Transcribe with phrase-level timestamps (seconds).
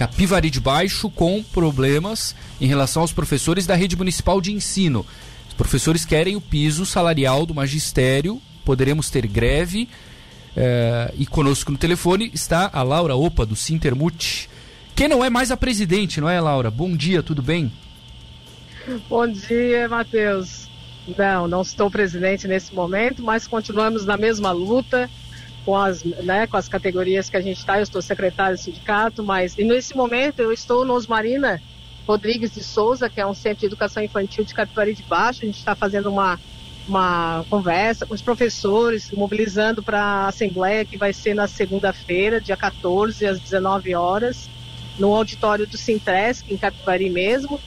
[0.00, 5.04] Capivari de Baixo com problemas em relação aos professores da rede municipal de ensino.
[5.46, 9.90] Os professores querem o piso salarial do magistério, poderemos ter greve.
[10.56, 14.48] É, e conosco no telefone está a Laura Opa, do Sintermute,
[14.96, 16.70] que não é mais a presidente, não é, Laura?
[16.70, 17.70] Bom dia, tudo bem?
[19.06, 20.66] Bom dia, Matheus.
[21.18, 25.10] Não, não estou presidente nesse momento, mas continuamos na mesma luta
[25.64, 27.78] com as, né, com as categorias que a gente está.
[27.78, 31.60] Eu estou secretário do sindicato, mas e nesse momento eu estou no Osmarina
[32.06, 35.40] Rodrigues de Souza, que é um centro de educação infantil de Capivari de Baixo.
[35.42, 36.40] A gente está fazendo uma,
[36.88, 42.56] uma conversa com os professores, mobilizando para a Assembleia, que vai ser na segunda-feira, dia
[42.56, 44.48] 14, às 19 horas,
[44.98, 47.60] no auditório do Sintresc, em Capivari mesmo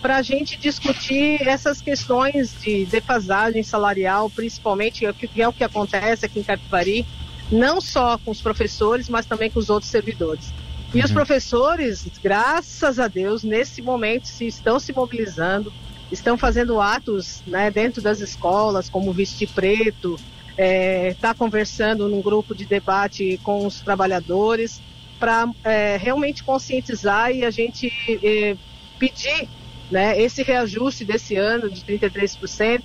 [0.00, 6.24] para a gente discutir essas questões de defasagem salarial, principalmente, que é o que acontece
[6.24, 7.06] aqui em Capivari,
[7.50, 10.52] não só com os professores, mas também com os outros servidores.
[10.94, 11.04] E uhum.
[11.04, 15.72] os professores, graças a Deus, nesse momento se estão se mobilizando,
[16.10, 20.18] estão fazendo atos né, dentro das escolas, como vestir preto,
[20.50, 24.80] está é, tá conversando num grupo de debate com os trabalhadores,
[25.18, 28.56] para é, realmente conscientizar e a gente é,
[28.98, 29.48] pedir
[29.90, 32.82] né, esse reajuste desse ano de 33%,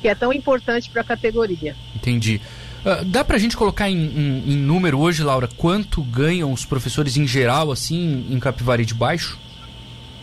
[0.00, 1.76] que é tão importante para a categoria.
[1.94, 2.40] Entendi.
[3.06, 7.16] Dá para a gente colocar em, em, em, número hoje, Laura, quanto ganham os professores
[7.16, 9.36] em geral, assim, em Capivari de Baixo?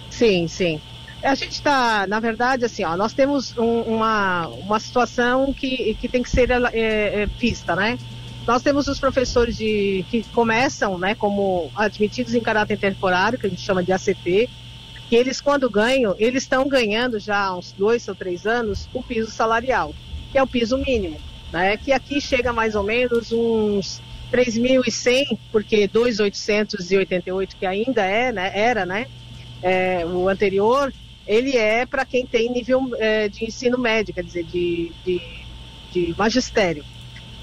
[0.09, 0.79] Sim, sim.
[1.21, 6.07] A gente está, na verdade, assim, ó, nós temos um, uma, uma situação que, que
[6.07, 7.99] tem que ser é, é, vista, né?
[8.47, 13.49] Nós temos os professores de, que começam, né, como admitidos em caráter temporário, que a
[13.49, 14.49] gente chama de ACT,
[15.09, 19.03] que eles, quando ganham, eles estão ganhando já há uns dois ou três anos o
[19.03, 19.93] piso salarial,
[20.31, 21.17] que é o piso mínimo,
[21.53, 21.77] né?
[21.77, 24.01] Que aqui chega mais ou menos uns
[24.31, 28.51] 3.100, porque 2.888 que ainda é, né?
[28.55, 29.05] Era, né?
[29.61, 30.91] É, o anterior,
[31.27, 35.21] ele é para quem tem nível é, de ensino médio, quer dizer, de, de,
[35.91, 36.83] de magistério.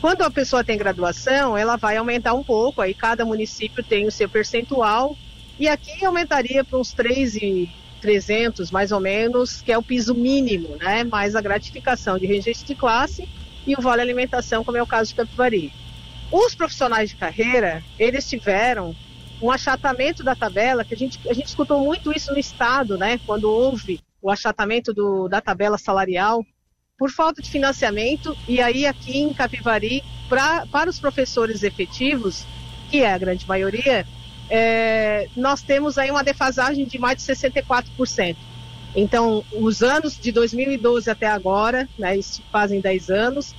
[0.01, 4.11] Quando a pessoa tem graduação, ela vai aumentar um pouco, aí cada município tem o
[4.11, 5.17] seu percentual
[5.59, 11.05] e aqui aumentaria para uns 3,300 mais ou menos, que é o piso mínimo, né?
[11.05, 13.29] Mais a gratificação de registro de classe
[13.67, 15.73] e o vale alimentação, como é o caso de Capivari.
[16.31, 18.95] Os profissionais de carreira, eles tiveram
[19.43, 23.19] um achatamento da tabela, que a gente, a gente escutou muito isso no Estado, né?
[23.27, 26.45] Quando houve o achatamento do, da tabela salarial,
[26.99, 32.45] por falta de financiamento, e aí aqui em Capivari, pra, para os professores efetivos,
[32.91, 34.07] que é a grande maioria,
[34.51, 38.37] é, nós temos aí uma defasagem de mais de 64%.
[38.95, 43.55] Então, os anos de 2012 até agora, né, isso fazem 10 anos,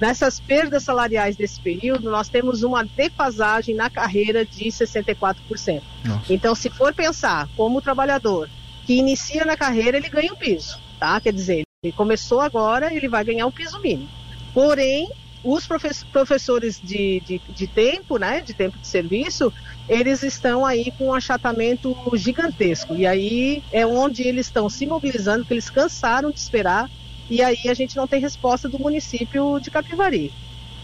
[0.00, 5.82] nessas perdas salariais desse período, nós temos uma defasagem na carreira de 64%.
[6.04, 6.32] Nossa.
[6.32, 8.48] Então, se for pensar como o trabalhador
[8.84, 11.20] que inicia na carreira, ele ganha o um piso, tá?
[11.20, 14.08] Quer dizer, ele começou agora, ele vai ganhar o um piso mínimo.
[14.54, 15.10] Porém,
[15.46, 15.64] os
[16.10, 19.52] professores de, de, de tempo, né, de tempo de serviço,
[19.88, 22.96] eles estão aí com um achatamento gigantesco.
[22.96, 26.90] E aí é onde eles estão se mobilizando, porque eles cansaram de esperar,
[27.30, 30.32] e aí a gente não tem resposta do município de Capivari.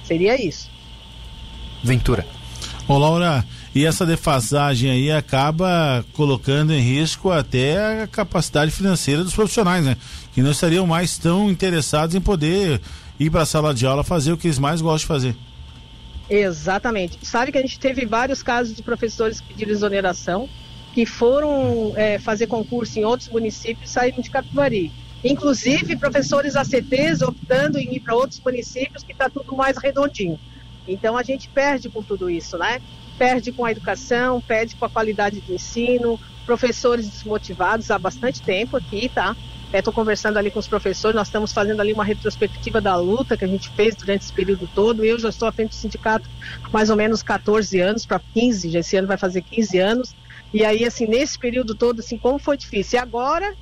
[0.04, 0.70] Seria isso.
[1.82, 2.24] Ventura.
[2.86, 3.44] Ô Laura,
[3.74, 9.96] e essa defasagem aí acaba colocando em risco até a capacidade financeira dos profissionais, né?
[10.32, 12.80] Que não estariam mais tão interessados em poder
[13.18, 15.36] ir para a sala de aula fazer o que eles mais gostam de fazer.
[16.28, 17.18] Exatamente.
[17.22, 20.48] Sabe que a gente teve vários casos de professores que pediram exoneração,
[20.94, 24.92] que foram é, fazer concurso em outros municípios e saíram de Capivari.
[25.24, 30.38] Inclusive, professores ACTs optando em ir para outros municípios que está tudo mais redondinho.
[30.86, 32.80] Então, a gente perde com tudo isso, né?
[33.16, 38.76] Perde com a educação, perde com a qualidade de ensino, professores desmotivados há bastante tempo
[38.76, 39.36] aqui, tá?
[39.72, 43.36] Estou é, conversando ali com os professores, nós estamos fazendo ali uma retrospectiva da luta
[43.36, 45.02] que a gente fez durante esse período todo.
[45.02, 46.28] Eu já estou à frente do sindicato
[46.70, 50.14] mais ou menos 14 anos para 15, já esse ano vai fazer 15 anos.
[50.52, 52.98] E aí, assim, nesse período todo, assim, como foi difícil.
[52.98, 53.54] E agora,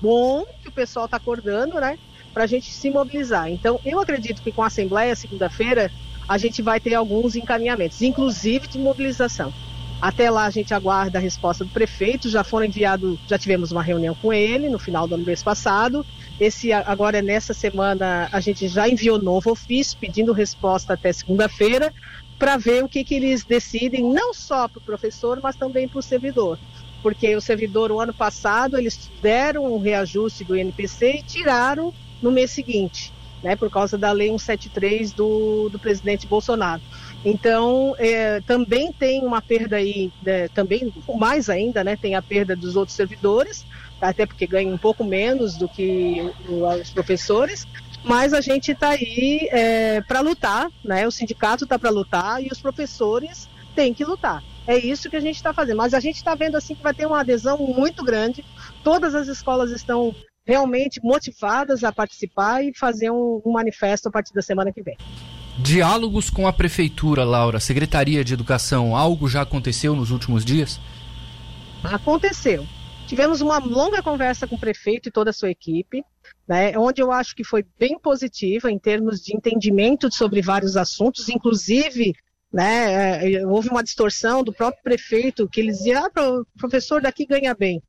[0.00, 1.98] bom que o pessoal está acordando, né?
[2.32, 3.50] Para a gente se mobilizar.
[3.50, 5.90] Então, eu acredito que com a Assembleia, segunda-feira,
[6.26, 9.52] a gente vai ter alguns encaminhamentos, inclusive de mobilização.
[10.02, 12.28] Até lá a gente aguarda a resposta do prefeito.
[12.28, 16.04] Já foram enviado, já tivemos uma reunião com ele no final do ano mês passado.
[16.40, 21.94] Esse agora nessa semana a gente já enviou novo ofício pedindo resposta até segunda-feira
[22.38, 26.00] para ver o que, que eles decidem, não só para o professor, mas também para
[26.00, 26.58] o servidor.
[27.00, 32.32] Porque o servidor, o ano passado, eles deram um reajuste do INPC e tiraram no
[32.32, 33.14] mês seguinte.
[33.42, 36.82] né, por causa da Lei 173 do, do presidente Bolsonaro.
[37.24, 42.56] Então, é, também tem uma perda aí, né, também mais ainda, né, tem a perda
[42.56, 43.64] dos outros servidores,
[44.00, 47.66] até porque ganham um pouco menos do que os professores,
[48.04, 52.48] mas a gente está aí é, para lutar, né, o sindicato está para lutar e
[52.48, 54.42] os professores têm que lutar.
[54.66, 55.78] É isso que a gente está fazendo.
[55.78, 58.44] Mas a gente está vendo assim que vai ter uma adesão muito grande.
[58.84, 60.14] Todas as escolas estão
[60.46, 64.96] realmente motivadas a participar e fazer um, um manifesto a partir da semana que vem.
[65.58, 70.80] Diálogos com a prefeitura, Laura, Secretaria de Educação, algo já aconteceu nos últimos dias?
[71.84, 72.66] Aconteceu.
[73.06, 76.02] Tivemos uma longa conversa com o prefeito e toda a sua equipe,
[76.48, 81.28] né, onde eu acho que foi bem positiva em termos de entendimento sobre vários assuntos,
[81.28, 82.14] inclusive
[82.52, 86.10] né, é, houve uma distorção do próprio prefeito que ele dizia, ah,
[86.58, 87.82] professor daqui ganha bem.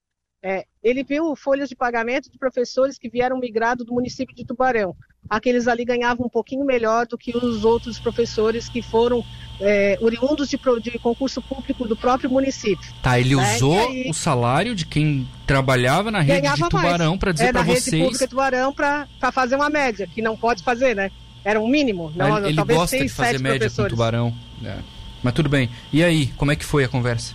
[0.45, 4.93] É, ele viu folhas de pagamento de professores que vieram migrado do município de Tubarão.
[5.29, 9.23] Aqueles ali ganhavam um pouquinho melhor do que os outros professores que foram
[9.61, 12.93] é, oriundos de, de, concurso público do próprio município.
[13.01, 13.55] Tá, ele né?
[13.55, 17.63] usou aí, o salário de quem trabalhava na rede de Tubarão para dizer é, para
[17.63, 17.85] vocês.
[17.85, 21.09] Na rede pública de Tubarão para fazer uma média, que não pode fazer, né?
[21.45, 22.11] Era um mínimo.
[22.13, 24.33] Não, ele, ele talvez gosta seis, de fazer média com Tubarão.
[24.63, 24.75] É.
[25.23, 25.69] Mas tudo bem.
[25.93, 27.33] E aí, como é que foi a conversa?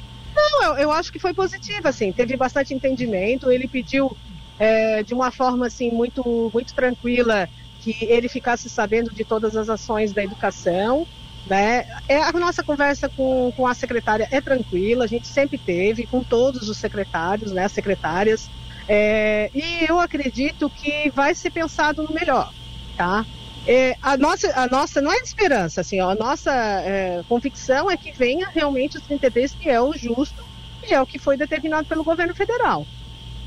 [0.63, 2.13] Eu, eu acho que foi positiva, assim.
[2.13, 3.51] Teve bastante entendimento.
[3.51, 4.17] Ele pediu
[4.59, 7.49] é, de uma forma assim muito muito tranquila
[7.81, 11.07] que ele ficasse sabendo de todas as ações da educação.
[11.47, 11.87] Né?
[12.09, 16.23] É, a nossa conversa com, com a secretária é tranquila, a gente sempre teve, com
[16.23, 18.51] todos os secretários, né, as secretárias,
[18.87, 22.53] é, e eu acredito que vai ser pensado no melhor,
[22.99, 23.25] tá?
[23.67, 27.97] É, a, nossa, a nossa não é esperança, assim, ó, a nossa é, convicção é
[27.97, 30.48] que venha realmente os 33, que é o justo
[30.89, 32.87] e é o que foi determinado pelo governo federal.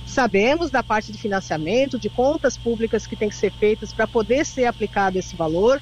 [0.06, 4.46] Sabemos da parte de financiamento, de contas públicas que tem que ser feitas para poder
[4.46, 5.82] ser aplicado esse valor,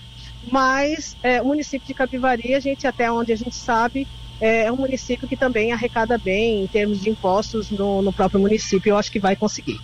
[0.51, 4.07] mas é, o município de Capivari, a gente, até onde a gente sabe,
[4.39, 8.39] é, é um município que também arrecada bem em termos de impostos no, no próprio
[8.39, 8.91] município.
[8.91, 9.79] Eu acho que vai conseguir.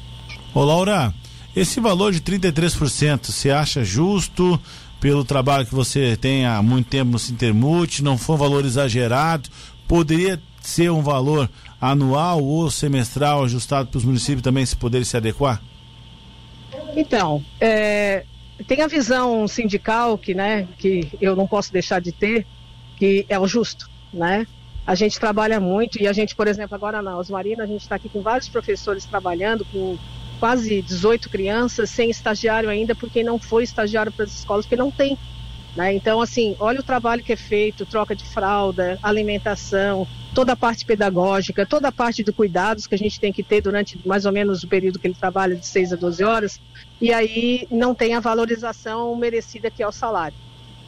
[0.54, 1.13] Ô, Laura,
[1.56, 4.60] esse valor de 33%, você acha justo
[5.00, 8.04] pelo trabalho que você tem há muito tempo no Sintermute?
[8.04, 9.50] Não foi um valor exagerado?
[9.88, 11.50] Poderia ser um valor
[11.92, 15.62] anual ou semestral ajustado para os municípios também se poderem se adequar?
[16.96, 18.26] Então, é,
[18.68, 22.46] tem a visão sindical que, né, que eu não posso deixar de ter,
[22.96, 24.48] que é o justo, né?
[24.88, 27.96] A gente trabalha muito e a gente, por exemplo, agora na Osmarina, a gente está
[27.96, 29.98] aqui com vários professores trabalhando com
[30.40, 34.92] quase 18 crianças sem estagiário ainda, porque não foi estagiário para as escolas, porque não
[34.92, 35.18] tem.
[35.75, 35.94] Né?
[35.94, 40.86] Então, assim, olha o trabalho que é feito, troca de fralda, alimentação, toda a parte
[40.86, 44.31] pedagógica, toda a parte de cuidados que a gente tem que ter durante mais ou
[44.31, 46.62] menos o período que ele trabalha, de 6 a 12 horas,
[47.01, 50.38] e aí não tem a valorização merecida que é o salário.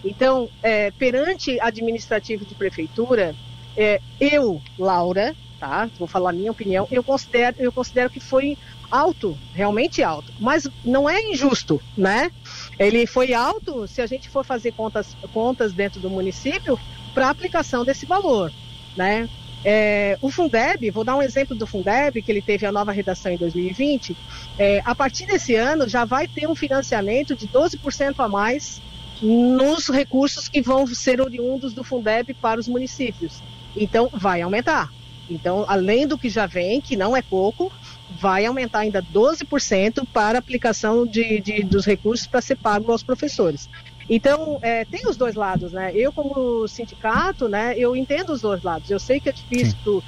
[0.05, 3.35] Então, é, perante administrativo de prefeitura,
[3.75, 5.89] é, eu, Laura, tá?
[5.97, 8.57] Vou falar a minha opinião, eu considero, eu considero que foi
[8.89, 12.31] alto, realmente alto, mas não é injusto, né?
[12.79, 16.79] Ele foi alto se a gente for fazer contas, contas dentro do município
[17.13, 18.51] para aplicação desse valor,
[18.95, 19.27] né?
[19.65, 23.31] É, o Fundeb, vou dar um exemplo do Fundeb, que ele teve a nova redação
[23.31, 24.15] em 2020.
[24.57, 28.81] É, a partir desse ano já vai ter um financiamento de 12% a mais
[29.21, 33.41] nos recursos que vão ser oriundos do Fundeb para os municípios.
[33.75, 34.89] Então, vai aumentar.
[35.29, 37.71] Então, além do que já vem, que não é pouco,
[38.09, 43.69] vai aumentar ainda 12% para aplicação de, de, dos recursos para ser pago aos professores.
[44.09, 45.91] Então, é, tem os dois lados, né?
[45.93, 48.89] Eu, como sindicato, né, eu entendo os dois lados.
[48.89, 50.01] Eu sei que é difícil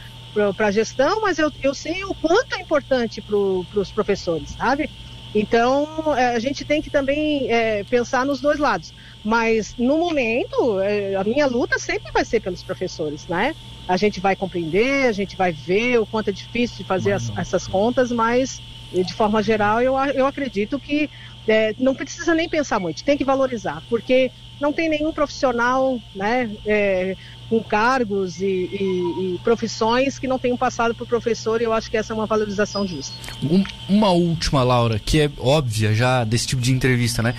[0.56, 4.90] para a gestão, mas eu, eu sei o quanto é importante para os professores, sabe?
[5.36, 8.94] Então, é, a gente tem que também é, pensar nos dois lados.
[9.24, 13.56] Mas, no momento, é, a minha luta sempre vai ser pelos professores, né?
[13.88, 17.32] A gente vai compreender, a gente vai ver o quanto é difícil de fazer as,
[17.38, 18.62] essas contas, mas,
[18.94, 21.10] de forma geral, eu, eu acredito que
[21.48, 26.50] é, não precisa nem pensar muito, tem que valorizar, porque não tem nenhum profissional, né?
[26.66, 27.16] É,
[27.50, 31.90] com cargos e, e, e, profissões que não tenham passado por professor, e eu acho
[31.90, 33.16] que essa é uma valorização justa.
[33.44, 37.34] Um, uma última, Laura, que é óbvia já desse tipo de entrevista, né?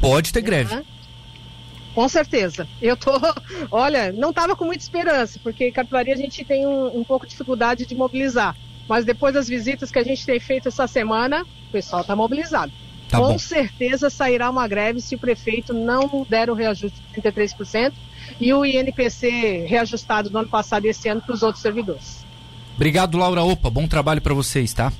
[0.00, 0.74] Pode ter greve.
[0.74, 0.82] Uhum.
[1.94, 2.66] Com certeza.
[2.82, 3.12] Eu tô,
[3.70, 7.24] olha, não estava com muita esperança, porque em Capivari a gente tem um, um pouco
[7.24, 8.56] de dificuldade de mobilizar.
[8.88, 12.72] Mas depois das visitas que a gente tem feito essa semana, o pessoal está mobilizado.
[13.08, 13.38] Tá com bom.
[13.38, 17.92] certeza sairá uma greve se o prefeito não der o reajuste de 33%
[18.40, 22.24] e o INPC reajustado no ano passado e esse ano para os outros servidores.
[22.74, 23.70] Obrigado, Laura Opa.
[23.70, 24.92] Bom trabalho para vocês, tá?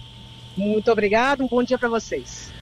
[0.56, 1.42] Muito obrigado.
[1.42, 2.52] Um bom dia para vocês.